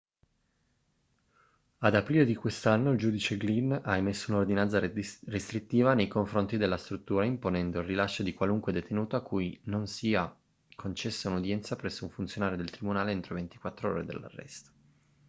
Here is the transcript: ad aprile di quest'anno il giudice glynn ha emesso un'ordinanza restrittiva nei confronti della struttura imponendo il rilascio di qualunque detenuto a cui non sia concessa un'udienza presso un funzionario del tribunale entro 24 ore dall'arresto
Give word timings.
ad 1.77 1.93
aprile 1.93 2.25
di 2.25 2.33
quest'anno 2.33 2.89
il 2.91 2.97
giudice 2.97 3.37
glynn 3.37 3.71
ha 3.71 3.97
emesso 3.97 4.31
un'ordinanza 4.31 4.79
restrittiva 5.25 5.93
nei 5.93 6.07
confronti 6.07 6.57
della 6.57 6.77
struttura 6.77 7.23
imponendo 7.23 7.81
il 7.81 7.85
rilascio 7.85 8.23
di 8.23 8.33
qualunque 8.33 8.71
detenuto 8.71 9.15
a 9.15 9.21
cui 9.21 9.59
non 9.65 9.85
sia 9.85 10.35
concessa 10.75 11.29
un'udienza 11.29 11.75
presso 11.75 12.05
un 12.05 12.09
funzionario 12.09 12.57
del 12.57 12.71
tribunale 12.71 13.11
entro 13.11 13.35
24 13.35 13.91
ore 13.91 14.05
dall'arresto 14.05 14.71